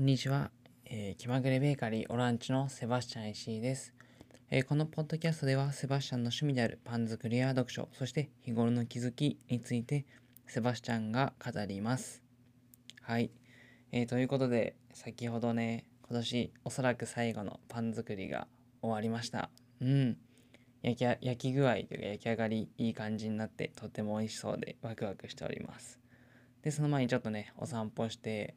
[0.00, 0.50] こんにちは、
[0.86, 3.92] えー、気まぐれベーカリーオランチのセバスチャン石井です、
[4.50, 10.06] えー、このポッドキャストではセバスチャンの趣味であるパン作りや読書、そして日頃の気づきについて
[10.46, 12.22] セバスチャンが語ります。
[13.02, 13.30] はい、
[13.92, 18.48] えー、ということで先ほどね、今年おそらく最後のパン作りが
[18.80, 19.50] 終わりました。
[19.82, 20.16] うん。
[20.80, 26.00] 焼き焼き具合というか焼き上がりいい感じになってとても美味しそうでワクワクしております。
[26.62, 28.54] で、その前にちょっとね、お散歩して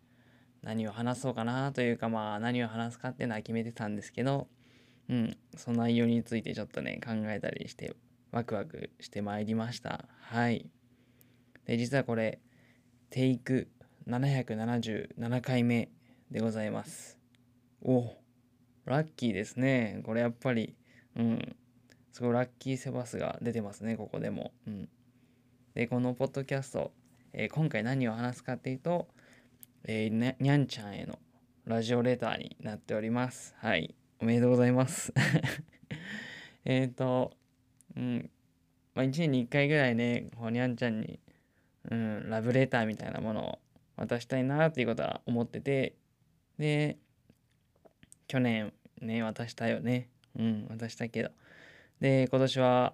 [0.64, 4.48] 何を話そうかなというかまあ何を話すかっていうのは決めてたんですけど、
[5.10, 7.96] うん、その内容についてちょっとね考えたりして
[8.34, 10.06] ワクワクしてまいりました。
[10.22, 10.68] はい。
[11.66, 12.40] で、実はこれ、
[13.12, 13.68] テイク
[14.08, 15.92] 777回目
[16.32, 17.20] でございます。
[17.84, 18.16] お
[18.86, 20.02] ラッキーですね。
[20.04, 20.76] これやっぱり、
[21.16, 21.56] うん、
[22.12, 24.52] すごいラッキーセバスが出てますね、ここでも。
[24.66, 24.90] うん。
[25.76, 26.92] で、このポッドキャスト、
[27.34, 29.08] えー、今回何を話すかっていうと、
[29.86, 31.20] えー、にゃんちゃんへの
[31.66, 33.54] ラジオレターになっております。
[33.58, 33.94] はい。
[34.22, 35.14] おめでとうございます。
[36.64, 37.36] えっと、
[37.98, 38.30] うん。
[38.96, 41.20] まあ、1年に1回ぐらいね、こうにゃんちゃんに、
[41.92, 43.60] うん、ラブレターみたいなものを
[43.98, 45.98] 渡したいなっていうことは思ってて、
[46.58, 46.98] で、
[48.28, 50.10] 去年ね、渡したよね。
[50.40, 51.32] うん、渡したけど。
[52.00, 52.94] で、今年は、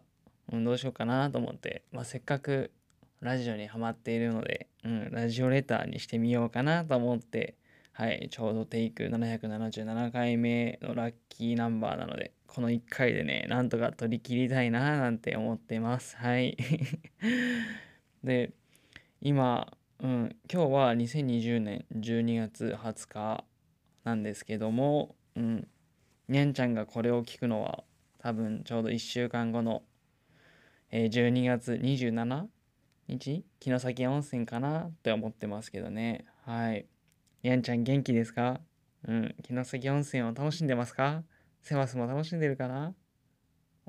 [0.52, 2.72] うん、どうしようかなと思って、まあ、せっかく
[3.22, 7.56] ラジオにハマっているので、うん、ラジオレターにしてみようかなと思って、
[7.92, 16.16] はい、ちょうどテイク777回目のラッキーナンバーなので、この1回でね、なんとか取り切りたいななんて思ってます。
[16.16, 16.58] はい。
[18.24, 18.54] で、
[19.22, 23.44] 今、うん、今日は2020年12月20日
[24.06, 25.68] なんですけども、うん、
[26.30, 27.84] にゃんちゃんがこれを聞くのは
[28.20, 29.84] 多分ちょうど1週間後の、
[30.92, 32.48] えー、12月 27?
[33.10, 34.84] 日城崎温泉かな？
[34.84, 36.26] って思ってますけどね。
[36.46, 36.86] はい。
[37.42, 38.62] やんちゃん元気ですか？
[39.08, 39.36] うん。
[39.44, 41.24] 城崎温泉を楽しんでますか？
[41.64, 42.94] セバスも楽しんでるかな？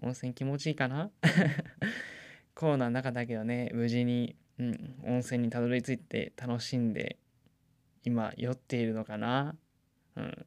[0.02, 1.10] 温泉気持ちいいかな？
[2.54, 7.19] コロナの中だけどね、無事に、うん、温泉にたどり着いて楽しんで、
[8.04, 9.56] 今、酔っているのかな？
[10.16, 10.47] うん。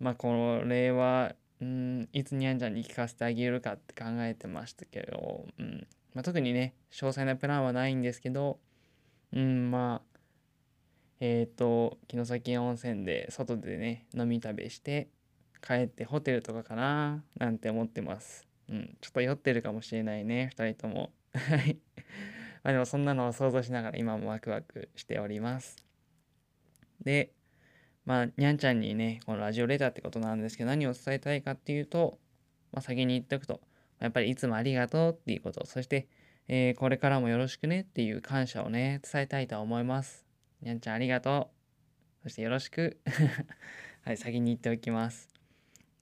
[0.00, 5.86] まあ、これは、うん、いつにゃんちゃんに聞かせてあげるかって考えてましたけど、うん。
[6.14, 8.58] まあ、特にね、詳細なプランはないんですけど、
[9.32, 10.18] うん、まあ、
[11.20, 15.08] えっ、ー、と、城崎温泉で外でね、飲み食べして、
[15.66, 18.46] 帰ってホテルとかかななんて思ってます。
[18.68, 21.12] うん、ちょっと酔ってるかもしれないね、2人とも。
[21.32, 21.78] はい。
[22.64, 25.76] まあでもそんなのを想像しながら今もワクワクしております。
[27.02, 27.32] で、
[28.04, 32.18] まあ、にゃんちゃんにね、このラジオレターってことなんですけど、何を伝えたいかっていうと、
[32.72, 33.60] まあ、先に言っておくと、
[34.02, 36.08] やっぱりいつもありがとうっていうこと、そして、
[36.48, 40.26] えー、これからもよろしくねっていう感謝をね、伝えたいと思います。
[40.60, 41.50] にゃんちゃんありがと
[42.20, 42.22] う。
[42.24, 42.98] そしてよろしく。
[44.04, 45.28] はい、先に言っておきます。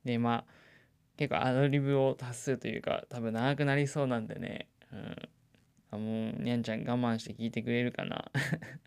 [0.05, 0.53] で、まあ、
[1.19, 5.17] 結構アドリブを達すというか、多分長くなりそうなんでね、うん。
[5.91, 8.31] あもう、にゃんちゃん我慢して聞いてくれるかな。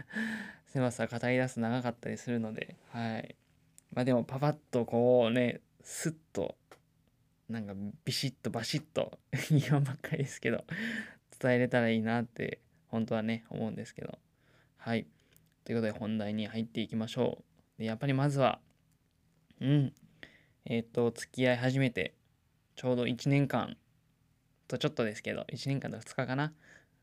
[0.66, 3.36] 狭さ語り出す長かったりするので、はい。
[3.94, 6.58] まあでも、パパッとこうね、スッと
[7.54, 9.20] なんかビシッとバシッと
[9.52, 10.66] 言わんばっかりですけど
[11.40, 14.18] 伝えれたらいいなって本当はね思うんですけど。
[14.78, 15.08] はい。
[15.64, 17.44] ということで本題に入っていきましょ
[17.78, 17.80] う。
[17.80, 18.60] でやっぱりまずは
[19.60, 19.94] うん。
[20.66, 22.16] えっ、ー、と付き合い始めて
[22.76, 23.78] ちょうど1年間
[24.68, 26.54] とちょっとですけど1年間と2日かな。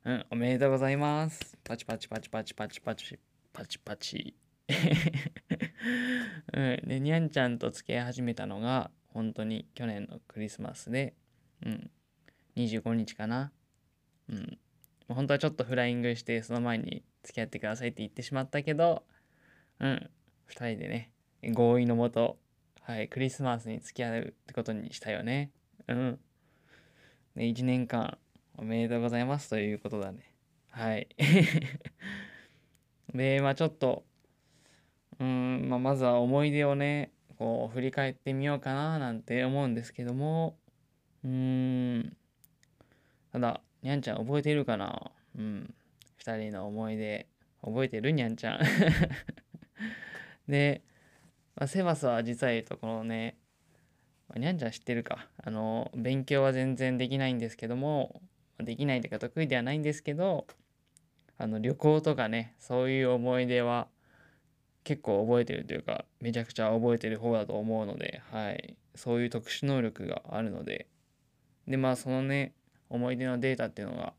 [0.05, 1.57] うんおめでとうございます。
[1.63, 3.19] パチパチパチパチパチパチ
[3.53, 4.35] パチパチ。
[6.53, 11.15] うん、でにゃんちゃんと付き合い始めたのが本当に去年のクリスマスで、
[11.65, 11.91] うん、
[12.57, 13.53] 25日かな。
[14.29, 14.59] うん。
[15.09, 19.03] 本当はちょっとフライングして、その前に付き合ってくださいって言ってしまったけど、
[19.81, 20.11] うん、
[20.49, 21.11] 2人でね、
[21.53, 22.39] 合意のもと、
[22.83, 25.51] はい、クリスマスに付き合うってことにしたよね。
[25.89, 26.19] うん。
[27.35, 28.19] で、1年間
[28.57, 30.35] おめでとうございますということだね。
[30.71, 31.09] はい。
[33.15, 34.05] で、まあちょっと、
[35.19, 37.11] うん、まあ、まずは思い出をね、
[37.41, 40.59] こう振り返ってみようかななんて思うんですけども。
[41.25, 41.31] うー
[42.01, 42.17] ん。
[43.33, 45.11] ただにゃんちゃん覚えてるかな？
[45.39, 45.75] うん。
[46.23, 47.27] 2人の思い出
[47.63, 48.61] 覚えてるにゃんちゃん。
[50.49, 50.83] で、
[51.57, 53.39] まあ、セバスは実は言うとこのね、
[54.37, 55.27] にゃんちゃん知ってるか。
[55.43, 58.21] あの勉強は全然できないんですけども。
[58.59, 60.47] できないというか得意ではないんですけど。
[61.39, 63.89] あの旅行とかねそういう思い出は
[64.85, 70.87] 結構覚えてるというかめちゃくちゃ覚えてる方だと思うので、はい、そういう特殊能力があるので
[71.69, 72.55] でまあそのね
[72.89, 74.15] 思い出のデータっていうのが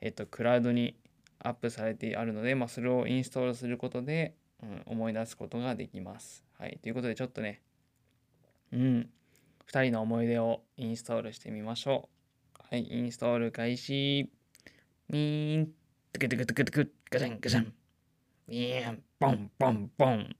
[0.00, 0.96] えっとクラウドに
[1.42, 6.44] アップされてあるので、まあ、それをインストールすることで、うん、思い出すことができます。
[6.58, 6.78] はい。
[6.82, 7.62] ということで、ちょっとね、
[8.72, 9.08] うん、
[9.70, 12.10] 2人の思い出をインストールしてみましょ
[12.58, 12.62] う。
[12.70, 14.30] はい、インストール開始。
[15.08, 15.66] ミーン、
[16.12, 17.72] トゥクトゥクトゥクトゥク、ガチャンガチャン。
[18.46, 20.34] ミーン、ボンボンボン。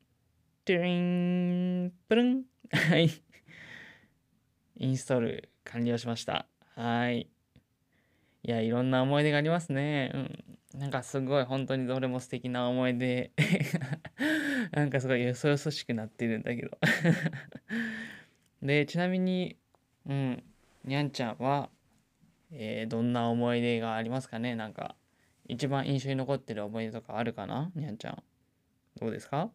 [0.65, 2.45] トゥリン、プルン。
[2.73, 3.11] はい。
[4.79, 6.47] インストール完了しました。
[6.77, 7.29] はい。
[8.43, 10.11] いや、いろんな思い出がありますね。
[10.15, 10.81] うん。
[10.81, 13.33] なんかすごい本当にどれも素敵な思い出。
[14.73, 16.79] なんかすごいよそよそしくなってるんだけど。
[18.67, 19.59] で、ちなみに、
[20.07, 20.43] うん、
[20.87, 21.69] にゃんちゃんは、
[22.51, 24.57] えー、どんな思い出がありますかね？
[24.57, 24.97] なんか、
[25.49, 27.71] 一番印象に残ってる思い出とかあるかな？
[27.75, 28.23] にゃんちゃん。
[28.99, 29.51] どうですか？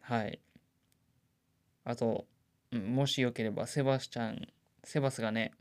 [0.00, 0.40] はい。
[1.84, 2.26] あと、
[2.70, 4.48] もしよければ、セバスチャン、
[4.84, 5.52] セバスがね、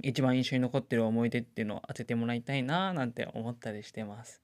[0.00, 4.42] 一番印象に残ってる思い出っていうのを当ててもらいたいななんて思ったりしてます。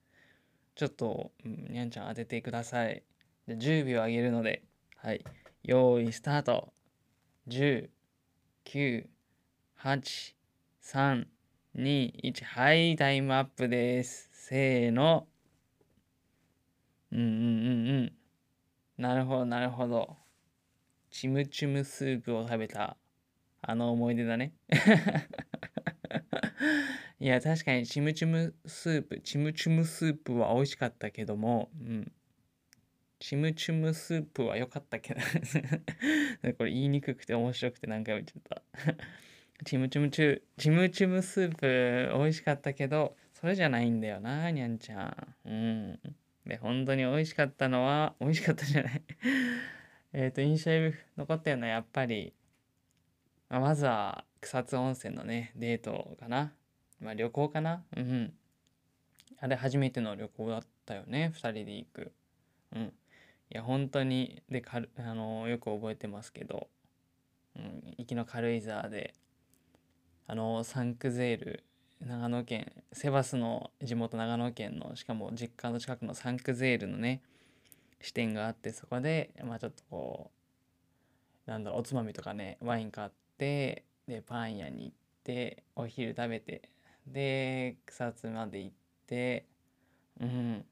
[0.76, 3.02] ちょっと、うん、にゃんちゃん当ててください。
[3.48, 4.62] じゃ10秒あげるので、
[4.96, 5.24] はい。
[5.64, 6.72] 用意スタート。
[7.48, 7.90] 10、
[8.64, 9.06] 9、
[9.80, 10.34] 8、
[10.82, 11.26] 3、
[11.76, 12.44] 2、1。
[12.44, 14.30] はい、タイムアップです。
[14.32, 15.26] せーの。
[17.12, 18.12] うんうんうんうん。
[18.96, 20.16] なるほど、なるほど。
[21.10, 22.96] チムチムスープを食べた
[23.62, 24.52] あの思い出だね。
[27.20, 32.12] いや、確かにチムチムスープ、チムチムスープは美味しかったけども、うん。
[33.20, 35.20] チムチムスープは良かったけど
[36.56, 38.42] これ言いにくくて面白くて何回も言っちゃっ
[38.94, 38.96] た
[39.64, 45.06] チムチムチュ、チムチムスープ美味しかったけど、それじゃないんだよな、にゃんちゃ
[45.44, 45.48] ん。
[45.48, 46.00] うん。
[46.48, 49.02] で、本当に美味しかったのは、 美味しかったじゃない
[50.14, 52.32] えっと、印象に残ったのはやっぱり、
[53.50, 56.54] まあ、まずは草津温泉のね、デートかな。
[57.00, 57.84] まあ旅行かな。
[57.94, 58.34] うん。
[59.40, 62.12] あれ初めての旅行だったよね、2人で行く。
[62.72, 62.82] うん。
[62.86, 62.92] い
[63.50, 66.70] や、本当に、で、かるあのよく覚えてますけど、
[67.56, 69.12] うん、行きの軽井沢で、
[70.26, 71.64] あのサンクゼール、
[72.06, 77.22] 長野県、セバスの地元長野県の、しかも実家の近くのサンクゼールのね、
[78.00, 80.30] 支店があって、そこで、まあちょっとこ
[81.46, 86.70] う、なんだろう、おつまみとかね、ワイン買って、で、パン屋に行って、お昼食べて、
[87.06, 89.46] で、草津まで行って、
[90.20, 90.64] うん。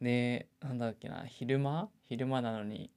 [0.00, 1.88] で、なんだっけな、昼間？
[2.08, 2.90] 昼間なのに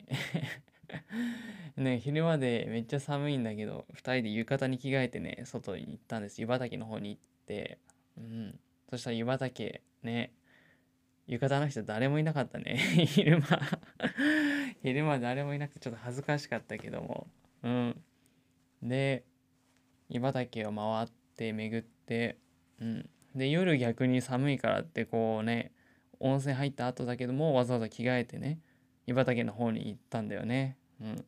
[1.78, 6.42] ね、昼間でめっちゃ寒いんだけど、2人で浴衣に着替えてね、外に行ったんです。
[6.42, 7.35] 湯畑の方に行って、
[8.18, 8.60] うん。
[8.90, 10.34] そしたら湯畑、ね、
[11.28, 12.78] 浴衣の人誰もいなかったね。
[13.08, 13.60] 昼間
[14.82, 17.28] 昼間誰もいなくてちょっと恥ずかしかったけども。
[17.64, 18.04] うん。
[18.84, 19.26] で、
[20.10, 22.38] 湯畑を回って巡って、
[22.80, 23.10] うん。
[23.36, 25.72] で、夜逆に寒いからってこうね、
[26.20, 28.60] 温泉入った後だけどもわざわざ着替えてね、
[29.08, 30.78] 湯畑の方に行ったんだよね。
[31.02, 31.26] うん。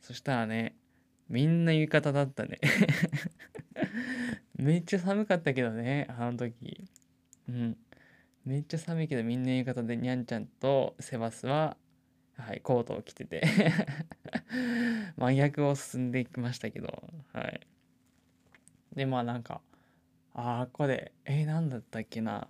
[0.00, 0.76] そしたらね、
[1.28, 2.58] みんな浴衣だったね
[4.62, 6.84] めっちゃ寒かったけどね、あの時。
[7.48, 7.76] うん。
[8.44, 11.76] めっちゃ寒いけどみんな浴衣でにゃんちゃんとセバスは、
[12.36, 13.42] はい、コートを着てて
[15.16, 17.60] 真逆を進んでいきましたけど、はい。
[18.94, 19.60] で、まあなんか、
[20.32, 22.48] ああ、ここで、えー、なんだったっけな。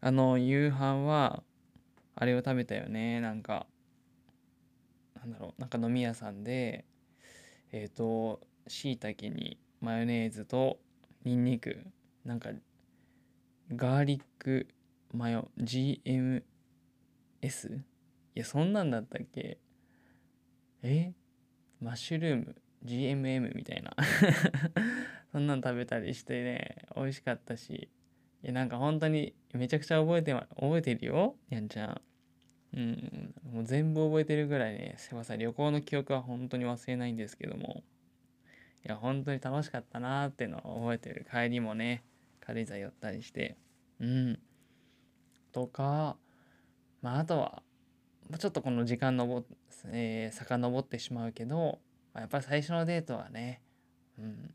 [0.00, 1.42] あの、夕飯は、
[2.14, 3.20] あれを食べたよね。
[3.22, 3.66] なんか、
[5.14, 6.84] なんだろう、なんか飲み屋さんで、
[7.70, 10.78] えっ、ー、と、しいたけにマヨネーズと
[11.24, 11.86] ニンニク、
[12.24, 12.50] なんか、
[13.74, 14.66] ガーリック
[15.12, 16.42] マヨ、GMS?
[17.44, 17.82] い
[18.34, 19.58] や、そんなんだったっけ？
[20.82, 21.12] え？
[21.80, 23.94] マッシュルーム GMM みたいな。
[25.32, 27.88] そんなん食べたりしてね美味しかったし。
[28.42, 32.00] いやなんか本当にめちゃくちゃ覚えて、覚えてるよにゃんちゃん。
[32.74, 37.84] うんもう全部覚えてるぐらいねすいません旅行の記憶は本当に忘れないんですけども。
[38.84, 42.04] いや本当に楽しかったなーっていうのを覚えてる帰りもね
[42.40, 43.56] 軽井沢寄ったりして。
[44.00, 44.38] うん。
[45.52, 46.16] とか
[47.02, 47.62] まああとは
[48.38, 49.42] ちょっとこの時間のぼ、
[49.86, 51.78] えー、遡ってしまうけど
[52.14, 53.60] やっぱり最初のデートはね、
[54.18, 54.54] うん、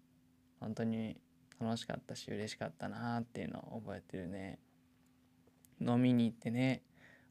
[0.60, 1.18] 本当に
[1.60, 4.60] 楽しかったし嬉しかったなっていうのを覚えてるね。
[5.80, 6.82] 飲みに行ってね、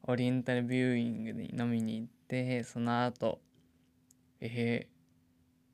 [0.03, 3.39] オリエンタルビューイングに飲みに行って、その後、
[4.39, 4.96] えー、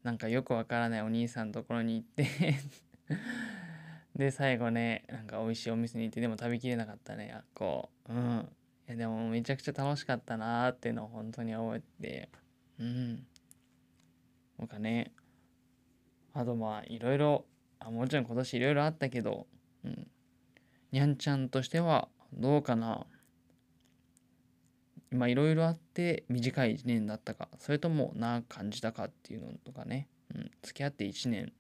[0.04, 2.56] なんかよくわからないお兄さんのところに行って
[4.16, 8.14] で、最後ね、なんか美味しいお店に行って、でも食べきれなかったね、あっこう。
[8.14, 8.50] うん。
[8.88, 12.30] いや、でもめちゃくちゃ楽しかったなーっていうのを本当に覚えて、
[12.80, 13.26] うん。
[14.60, 15.14] なんかね、
[16.34, 17.46] あとまあいろいろ、
[17.80, 19.48] あもちろん今年いろいろあったけど、
[19.84, 20.08] うん。
[20.92, 23.08] にゃんちゃんとしてはどうかな
[25.16, 31.54] まあいろいろあって短い1年だったかそれとも長く感じたかっていうのとかね、うん、付き合って1年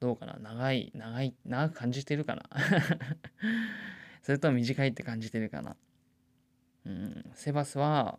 [0.00, 0.36] どうかな。
[0.38, 2.44] 長い長い長く感じてるかな。
[4.22, 5.76] それとも短いって感じてるかな。
[6.84, 8.18] うんセバスは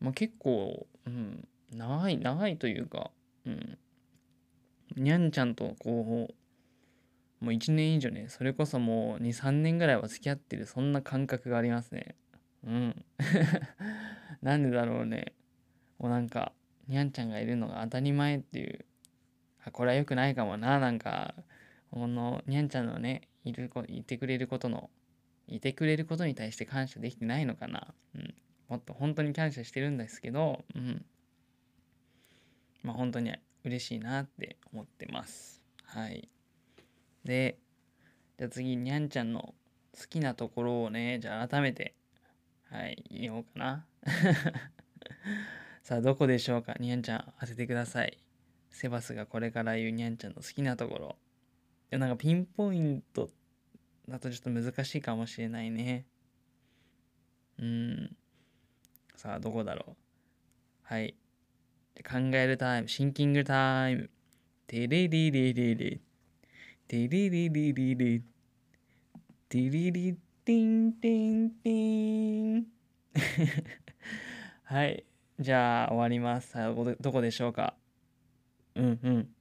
[0.00, 3.10] まあ、結構、うん、長い長いというか、
[3.46, 3.78] うん、
[4.96, 6.28] にゃんちゃんとこ
[7.40, 12.16] うもう1年以上ねそれこそもう23年ぐらいは付き合ってるそんな感覚がありますね。
[12.64, 13.04] うん
[14.42, 15.32] なんでだろうね
[15.98, 16.52] もうなんか
[16.88, 18.84] にゃんちゃんがいるのが当たり前っていう
[19.64, 21.34] あこれは良くないかもななんか
[21.90, 24.90] このにゃんちゃんのねいるいてくれることの
[25.46, 28.34] いてくれることに対して感謝できてないのかな、うん、
[28.68, 31.04] もっと本当に感謝してるんですけど、うん。
[32.82, 33.32] まあ本当に
[33.64, 35.62] 嬉しいなって思ってます。
[35.84, 36.28] はい。
[37.24, 37.58] で、
[38.38, 39.54] じゃあ次、にゃんちゃんの
[39.96, 41.94] 好きなところをね、じゃあ改めて、
[42.74, 43.86] はい、言おうかな。
[45.84, 46.74] さあ、どこでしょうか？
[46.80, 48.18] にゃんちゃん当ててください。
[48.70, 51.16] セバスがこれから言うにゃんちゃんの好きなところ。
[51.92, 53.30] いや、なんかピンポイント
[54.08, 56.04] だとちょっと難しいかもしれないね。
[57.60, 58.16] うん。
[59.14, 59.96] さあ、どこだろう？
[60.82, 61.14] はい。
[62.02, 64.10] 考えるタイム、シンキングタイム。
[64.66, 66.00] テレリリリリ。
[66.88, 68.24] テリリリリリ。
[69.48, 72.66] テリリティンティンティン。
[74.64, 75.04] はい。
[75.40, 76.50] じゃあ、終わります。
[76.50, 77.76] さあ、どこでしょうか？
[78.74, 79.34] うんうん。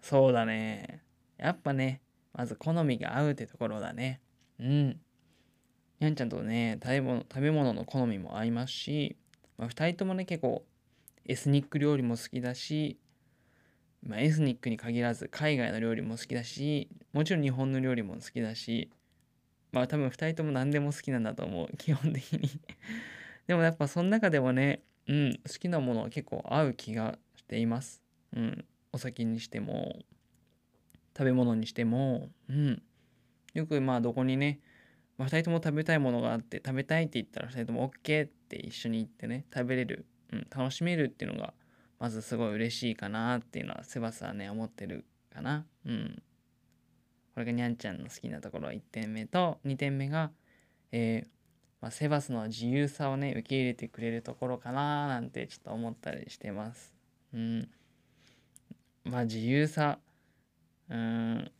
[0.00, 1.02] そうだね。
[1.36, 2.00] やっぱね、
[2.32, 4.20] まず好みが合うってところだね。
[4.58, 5.00] うん。
[6.00, 9.16] にゃんちゃんとね食べ物食べ物の好みも合いますし、
[9.58, 10.64] まあ、2人ともね結構
[11.26, 12.98] エスニック料理も好きだし、
[14.02, 18.90] まあ、エスニックに限らず海外の料理も好きだしもちろん日本の料理も好きだし
[19.72, 21.76] まあ多分2人とも何でも好きなんだと思う。
[21.76, 22.48] 基本的に。
[23.46, 28.02] でもやっぱその中でもねうん好きなものは結構合う気がしています。
[28.32, 29.98] うんお酒にしても
[31.16, 32.82] 食べ物にしてもうん。
[33.54, 34.60] よくまあどこにね
[35.20, 41.52] まあ、2人とも食べたいものがあって食べたいって言ったら2人とも OK って一緒に行ってね食べれる、うん、楽しめるっていうのが
[41.98, 45.66] まずすごい嬉しいかなっていうのはセバスはね思ってるかな。
[45.84, 46.22] うん。
[47.40, 50.30] これがにゃんちゃんの好きなところ1点目と2点目が
[50.92, 51.28] えー、
[51.80, 56.94] まあ、セバスの自由さをね受け入れてくれるところかななんてちょっと思ったりしてます。
[57.32, 57.70] うん。
[59.04, 60.00] まあ自由さ。
[60.90, 61.50] うん。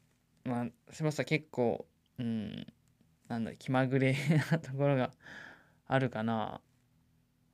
[0.44, 1.86] まあセバスは結構
[2.18, 2.66] うん。
[3.28, 4.14] なんだ気まぐれ
[4.52, 5.12] なところが
[5.86, 6.60] あるかな。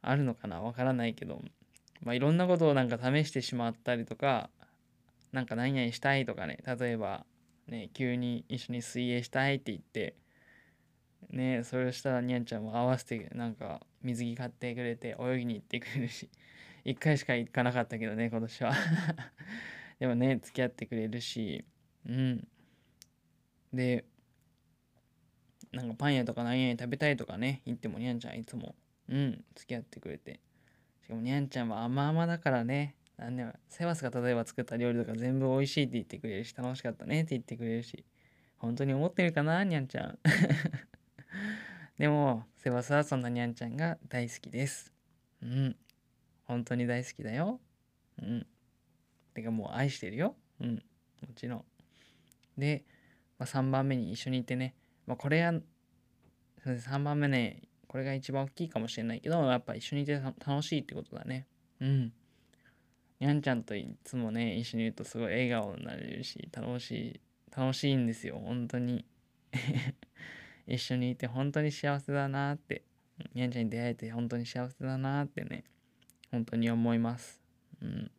[0.03, 0.61] あるのかな。
[0.61, 1.41] わからないけど。
[2.03, 4.51] まあいろんなことをなんか試してしまったりとか
[5.31, 6.59] なんか何々したいとかね。
[6.67, 7.27] 例えば
[7.69, 10.17] ね急に一緒に水泳したいって言って
[11.31, 16.29] ねそれをしたらにゃんちゃんも合わせてなんか水着買ってくれて泳ぎに行ってくれるし
[16.85, 18.73] 一回しか行かなかったけどね今年は
[19.99, 21.65] でもね付き合ってくれるし
[22.07, 22.49] うん
[23.73, 24.05] で
[25.77, 28.75] なんかパン屋とか何々食べたいとかね、言ってもにゃんちゃんいつも、
[29.11, 30.41] うん、付き合ってくれて。
[31.05, 38.05] しかもにゃんちゃんは甘々だからね、なんでセバスが例えば作った料理とか全部美味しいって言ってくれるし、楽しかったねって言ってくれるし、
[38.59, 40.19] 本当に思ってるかな、にゃんちゃん。
[41.99, 44.93] でも、セバスはそんなにゃんちゃんが大好きです。
[45.43, 45.77] うん。
[46.45, 47.61] 本当に大好きだよ。
[48.21, 48.47] うん。
[49.35, 50.37] てかもう愛してるよ。
[50.61, 50.75] うん。
[50.75, 50.83] も
[51.35, 51.65] ちろん。
[52.59, 52.85] で、
[53.39, 54.75] まあ、3番目に一緒にいてね、
[55.07, 55.53] まあ、これや、
[56.65, 61.47] 3番目ね、これが一番大きいかもしれないけど、やっぱ一緒にいて楽しいってことだね。
[61.81, 62.13] うん。
[63.21, 67.21] にゃんちゃんといつもね、一緒にいるとすごい笑顔になれるし、楽しい、
[67.57, 69.05] 楽しいんですよ、本当に。
[70.67, 72.83] 一緒にいて本当に幸せだなって、
[73.35, 75.65] にゃんちゃんに出会えて本当に幸せだなってね、
[76.31, 77.41] 本当に思います。
[77.81, 78.11] うん。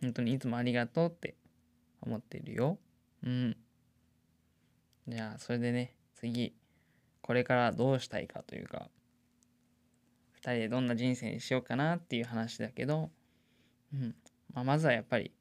[0.00, 1.34] 本当にいつもありがとうって
[2.00, 2.78] 思ってるよ。
[3.22, 3.56] うん。
[5.08, 6.52] じゃあそれでね次
[7.22, 8.88] これからどうしたいかというか
[10.38, 13.10] 2人でどんな人生にしようかなっていう話だけど、
[13.92, 14.14] うん。
[14.52, 15.32] まあ、まずはやっぱり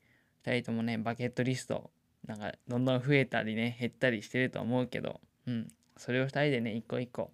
[0.45, 1.91] 2人ともねバケットリスト
[2.25, 7.31] なんかどんどん増えたりね減ったりしてると思うけど、うん、それを2人でね一個一個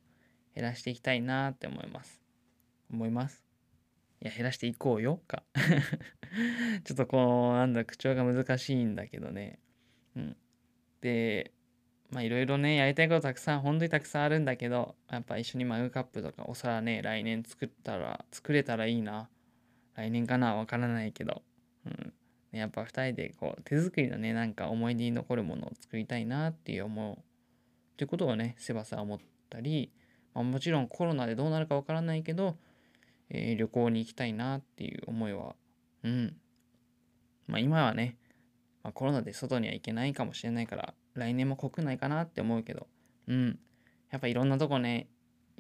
[0.56, 2.22] 減らしていきたいなって思います。
[2.92, 3.44] 思います？
[4.22, 5.44] いや減らしていこうよか。
[6.84, 9.60] ちょっとこうなんだ口調が難しいんだけどね。
[10.16, 10.38] うん。
[11.00, 11.52] で
[12.12, 19.30] まあいろいろね、やりたいことたくさん、本当にたくさんあるんだけど、やっぱ一緒にマグカップとかお皿ね、来年作ったら、作れたらいいな。
[19.96, 21.42] 来年かなわからないけど。
[21.86, 22.14] うん。
[22.52, 27.18] やっぱ二人でこう、手作りのね、なんか思い出に残るものを作りたいなっていう思う。
[27.18, 27.20] っ
[27.98, 29.20] てことをね、セバサは思っ
[29.50, 29.92] たり、
[30.34, 32.58] まあ、もちろんコロナでどうなるかわからないけど、
[33.30, 35.56] えー、旅行に行きたいなっていう思いは、
[36.04, 36.36] うん。
[37.48, 38.18] まあ今はね、
[38.84, 42.88] まあ、コロナで外には行けないかもしれないから、来年も国内かなって思うけど、
[43.28, 43.60] うん。
[44.10, 45.08] やっぱいろんなとこね、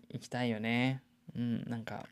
[0.09, 1.01] 行きたいよね。
[1.35, 2.05] うん、なんか、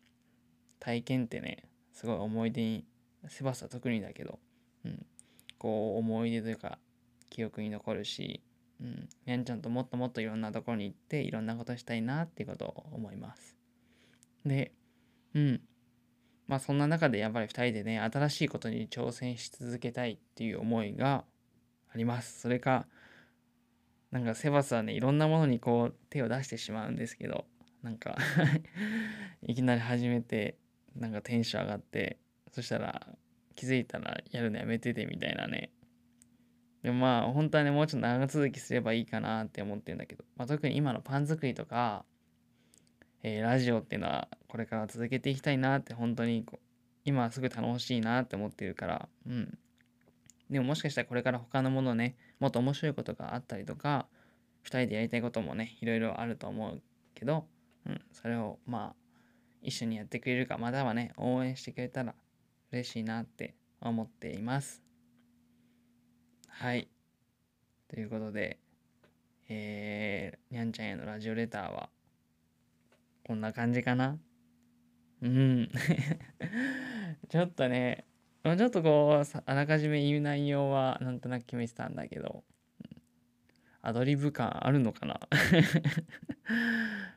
[0.79, 1.68] 体験ってね、
[1.99, 2.85] すごい思い出に、
[3.27, 4.39] セバスは特にだけど、
[4.85, 5.05] うん、
[5.57, 6.79] こう思い出というか、
[7.29, 8.41] 記憶に残るし、
[8.79, 13.57] うん、にゃんちゃんともっともっといろんなところに行っていろんなことしたいなっていうことを思います。
[14.45, 14.71] で、
[15.33, 15.61] うん。
[16.47, 21.25] まあそんな中でやっぱり2人でね、新しいことに挑戦し続けたいっていう思いが
[21.93, 22.39] あります。
[22.39, 22.87] それか、
[24.11, 27.43] なんかセバスはね、いろんなものにこう手を出してしまうんですけど、
[27.83, 28.17] なんか
[29.45, 30.57] いきなり始めて、
[30.95, 32.17] なんかテンション上がって、
[32.51, 33.07] そしたら
[33.55, 35.71] 気づいたらやるのやめててみたいなね、
[36.83, 42.05] でもまあ本当はねもうちょっと長続きすればいいかなって思ってるんだけど、まあ、特に今のパン作りとか、
[43.21, 46.45] えー、ラジオっていうのはこれから続けていきたいなって本当に
[47.03, 49.57] 今はすぐ楽しいなって思ってるからうん。
[50.49, 54.07] でももしかしたらこれから他のものねもっと面白いことがあったりとか
[54.63, 56.81] 2人でやりたいこともねいろいろあると思う
[57.13, 57.45] けど、
[57.85, 59.08] うん、それをまあ
[59.61, 62.15] 一緒にやってくれるかまたはね応援してくれたら
[62.71, 64.83] 嬉しいなって思っています
[66.59, 66.89] はい。
[67.87, 68.59] ということで、
[69.47, 71.89] えー、にゃんちゃんへのラジオレターは、
[73.25, 74.19] こんな感じかな
[75.21, 75.69] うん。
[77.29, 78.03] ちょっとね、
[78.43, 82.43] ちょっとこう、あらかじめ言う内容はなんとなく決めてたんだけど、
[83.81, 85.17] アドリブ感あるのかな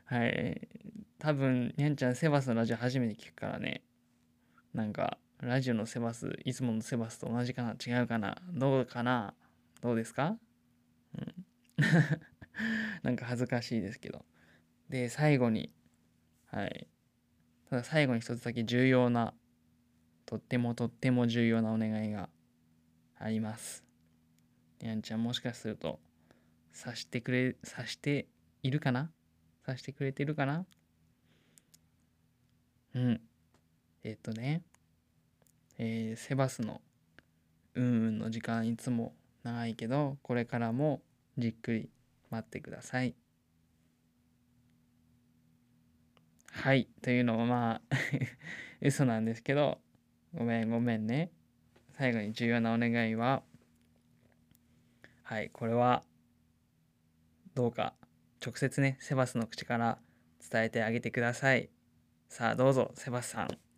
[0.05, 0.69] はい。
[1.23, 3.85] 多分、にゃんちゃんセバスのラジオ初めて聞くからね、
[4.75, 9.33] なんか、ラジオのセバス、いつものセバスと同じかな違うかなどうかな
[9.83, 10.37] どうですか？
[11.17, 11.35] うん。
[13.05, 14.25] なんか恥ずかしいですけど。
[14.89, 15.73] で、最後に、
[16.47, 16.89] はい。
[17.71, 19.33] ただ最後に一つだけ重要な、
[20.27, 22.31] とってもとっても重要なお願いが
[23.17, 23.85] あります。
[24.81, 26.01] やんちゃんもしかすると、
[26.73, 28.27] 察してくれ、察して
[28.65, 29.13] いるかな？
[29.63, 30.67] 察してくれてるかな？
[32.95, 33.21] うん。
[34.05, 34.63] えっとね、
[35.79, 36.81] えー、セバスの
[37.75, 41.01] うんうんの時間いつも長いけどこれからも
[41.39, 41.91] じっくり
[42.31, 43.15] 待ってください。
[46.51, 46.89] はい。
[47.01, 47.97] というのもまあ
[48.83, 49.81] 嘘なんですけど
[50.35, 51.31] ごめんごめんね。
[51.93, 53.43] 最後に重要なお願いは
[55.23, 55.51] はい。
[55.51, 56.05] これは
[57.55, 57.95] どうか
[58.45, 59.99] 直接ねセバスの口から
[60.51, 61.72] 伝えてあげてください。
[62.33, 63.72] さあどうぞセバスさん。